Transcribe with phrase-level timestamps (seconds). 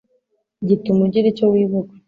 [0.67, 1.93] gituma ugira icyo wibuka